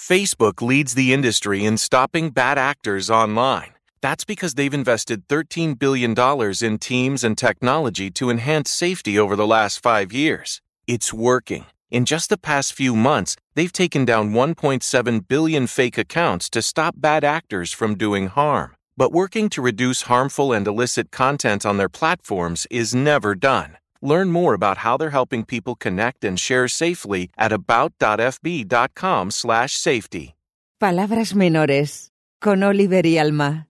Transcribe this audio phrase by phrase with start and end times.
[0.00, 3.74] Facebook leads the industry in stopping bad actors online.
[4.00, 6.14] That's because they've invested $13 billion
[6.62, 10.62] in teams and technology to enhance safety over the last five years.
[10.86, 11.66] It's working.
[11.90, 16.94] In just the past few months, they've taken down 1.7 billion fake accounts to stop
[16.96, 18.74] bad actors from doing harm.
[18.96, 23.76] But working to reduce harmful and illicit content on their platforms is never done.
[24.02, 30.34] Learn more about how they're helping people connect and share safely at about.fb.com/safety.
[30.78, 33.66] Palabras menores con Oliver y Alma.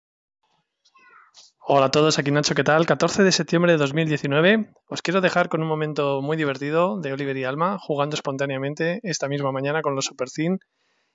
[1.73, 2.87] Hola a todos, aquí Nacho, ¿qué tal?
[2.87, 4.73] 14 de septiembre de 2019.
[4.88, 9.29] Os quiero dejar con un momento muy divertido de Oliver y Alma jugando espontáneamente esta
[9.29, 10.59] misma mañana con los Supercin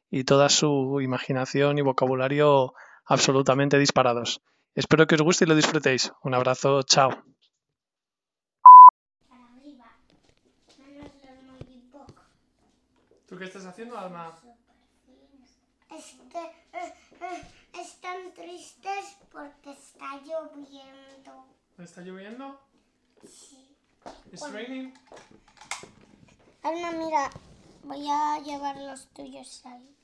[0.09, 2.73] y toda su imaginación y vocabulario
[3.05, 4.41] absolutamente disparados.
[4.75, 6.11] Espero que os guste y lo disfrutéis.
[6.23, 7.11] Un abrazo, chao.
[13.27, 14.37] ¿Tú qué estás haciendo, Alma?
[15.89, 16.39] Este,
[16.73, 17.41] eh, eh,
[17.73, 21.47] están tristes porque está lloviendo.
[21.77, 22.59] ¿Está lloviendo?
[23.27, 23.75] Sí.
[24.31, 24.93] ¿It's raining?
[26.61, 27.31] Alma, mira,
[27.83, 29.95] voy a llevar los tuyos ahí.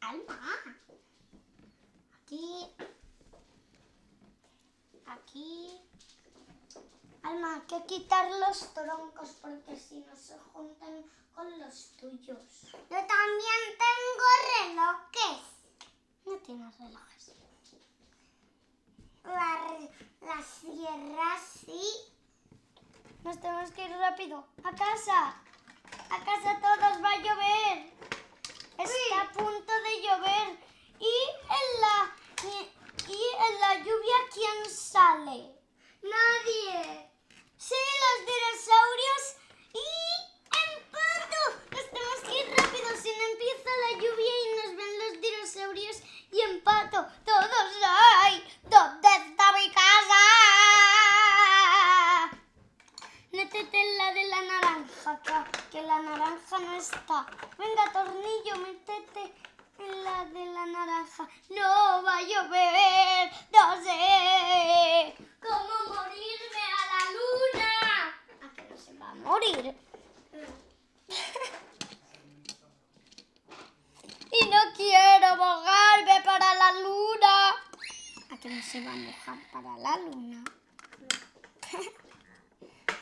[0.00, 0.38] Alma.
[2.22, 2.66] Aquí.
[5.06, 5.80] Aquí.
[7.22, 10.99] Alma, hay que quitar los troncos porque si no se juntan
[11.60, 12.42] los tuyos.
[12.72, 14.26] Yo también tengo
[14.58, 15.42] relojes.
[16.26, 17.34] No tienes relojes.
[19.24, 19.78] La-
[20.26, 21.82] las sierras sí.
[23.22, 24.46] Nos tenemos que ir rápido.
[24.64, 25.42] A casa.
[26.10, 27.92] A casa todos va a llover.
[28.78, 30.58] Está a punto de llover.
[30.98, 31.14] Y
[31.58, 35.54] en la y, y en la lluvia quién sale?
[36.02, 37.10] Nadie.
[37.58, 39.22] Sí, los dinosaurios
[39.74, 39.86] y
[40.62, 41.42] en pato.
[41.72, 42.88] Nos tenemos que ir rápido.
[43.02, 45.96] Si no empieza la lluvia y nos ven los dinosaurios
[46.32, 47.06] y en pato.
[47.24, 47.50] Todos
[47.82, 48.58] hay.
[48.64, 50.20] ¿Dónde está mi casa?
[53.70, 55.32] Métete en la de la naranja, que,
[55.70, 57.24] que la naranja no está.
[57.56, 59.32] Venga, tornillo, métete
[59.78, 61.28] en la de la naranja.
[61.50, 67.70] No va a llover, no sé cómo morirme a la luna.
[68.42, 69.74] ¿A que no se va a morir?
[74.32, 77.54] y no quiero mojarme para la luna.
[78.30, 80.42] ¿A que no se va a mojar para la luna?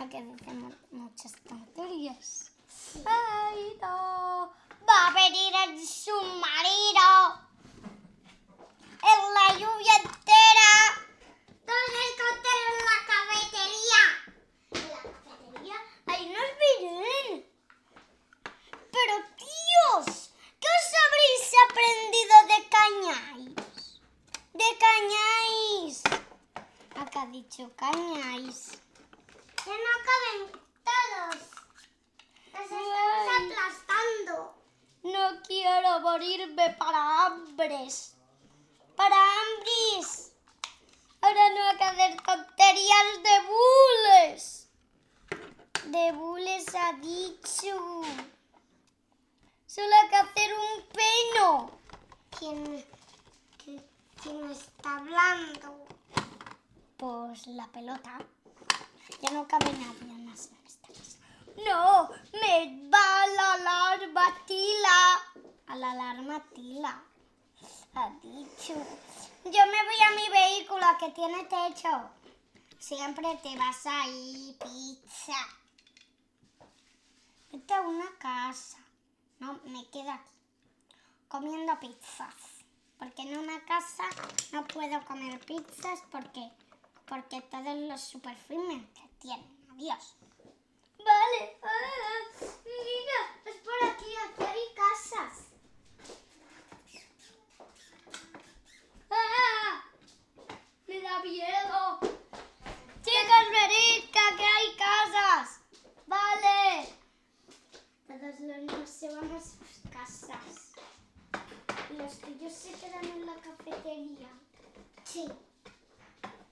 [0.08, 2.50] Que dicen muchas tonterías.
[3.04, 4.52] ¡Ay, no!
[4.88, 7.46] ¡Va a venir el submarino!
[9.02, 10.72] ¡En la lluvia entera!
[11.66, 14.02] ¡Todos esconderos en la cafetería!
[14.70, 15.76] ¿En la cafetería?
[16.06, 17.46] ¡Ahí nos vienen!
[18.92, 20.30] ¡Pero tíos!
[20.58, 24.00] ¿Qué os habréis aprendido de Cañáis?
[24.54, 26.02] ¡De Cañáis!
[26.96, 28.87] Acá ha dicho Cañáis.
[30.84, 31.36] Todos.
[32.52, 34.54] Los estamos aplastando.
[35.02, 38.16] No quiero morirme para hambres.
[38.96, 40.32] Para hambres.
[41.20, 43.36] Ahora no hay que hacer tonterías de
[44.34, 44.68] bules.
[45.86, 48.02] De bules ha dicho.
[49.66, 51.70] Solo hay que hacer un peno.
[52.38, 52.86] ¿Quién,
[54.22, 55.86] quién está hablando?
[56.96, 58.18] Pues la pelota.
[59.20, 61.18] Ya no cabe nadie más en esta casa.
[61.66, 65.20] No, me va la alarma tila.
[65.66, 67.02] A la alarma tila.
[67.94, 68.74] Ha dicho.
[69.44, 72.10] Yo me voy a mi vehículo que tiene techo.
[72.78, 75.36] Siempre te vas ahí, pizza.
[77.50, 78.78] Vete a una casa.
[79.40, 80.36] No, me quedo aquí.
[81.28, 82.34] Comiendo pizzas.
[82.98, 84.04] Porque en una casa
[84.52, 86.50] no puedo comer pizzas porque,
[87.08, 89.58] porque todos los superfree me entretienen.
[89.72, 90.16] Adiós.
[90.98, 91.58] Vale.
[91.62, 94.14] Ah, mira, es por aquí.
[94.26, 95.46] Aquí hay casas.
[99.10, 99.84] Ah,
[100.86, 101.98] me da miedo.
[103.02, 105.60] Chicas, venid, que aquí hay casas.
[106.06, 106.94] Vale.
[108.06, 110.72] Todos los niños se van a sus casas.
[111.96, 114.28] Los tuyos se quedan en la cafetería.
[115.04, 115.26] Sí.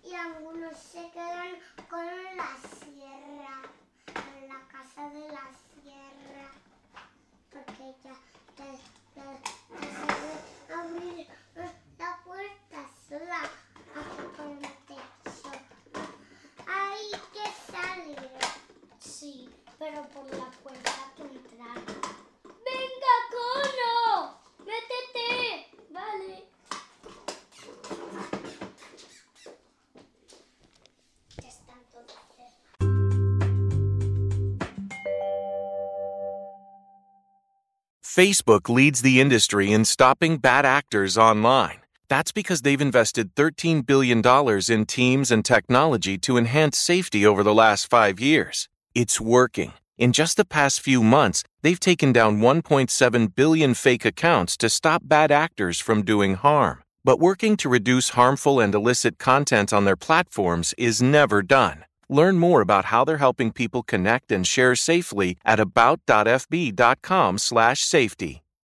[0.08, 1.56] Y algunos se quedan
[1.90, 2.06] con
[2.36, 3.62] la sierra.
[38.06, 41.80] Facebook leads the industry in stopping bad actors online.
[42.08, 44.22] That's because they've invested $13 billion
[44.70, 48.70] in teams and technology to enhance safety over the last five years.
[48.94, 49.74] It's working.
[49.98, 55.02] In just the past few months, they've taken down 1.7 billion fake accounts to stop
[55.04, 56.82] bad actors from doing harm.
[57.04, 61.84] But working to reduce harmful and illicit content on their platforms is never done.
[62.08, 68.42] Learn more about how they're helping people connect and share safely at about.fb.com/safety.